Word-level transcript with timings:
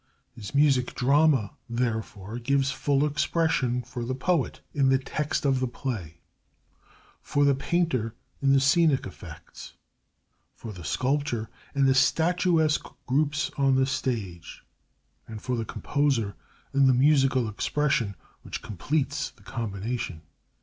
His 0.33 0.55
Music 0.55 0.95
Drama, 0.95 1.51
therefore, 1.69 2.39
gives 2.39 2.71
full 2.71 3.05
expression 3.05 3.83
for 3.83 4.03
the 4.03 4.15
poet 4.15 4.61
in 4.73 4.89
the 4.89 4.97
text 4.97 5.45
of 5.45 5.59
the 5.59 5.67
play, 5.67 6.21
for 7.21 7.45
the 7.45 7.53
painter 7.53 8.15
in 8.41 8.51
the 8.51 8.59
scenic 8.59 9.05
effects, 9.05 9.73
for 10.55 10.73
the 10.73 10.83
sculptor 10.83 11.51
in 11.75 11.85
the 11.85 11.93
statuesque 11.93 12.87
groups 13.05 13.51
on 13.57 13.75
the 13.75 13.85
stage, 13.85 14.63
and 15.27 15.39
for 15.39 15.55
the 15.55 15.65
composer 15.65 16.35
in 16.73 16.87
the 16.87 16.95
musical 16.95 17.47
expression 17.47 18.15
which 18.41 18.63
completes 18.63 19.29
the 19.29 19.43
combination. 19.43 20.23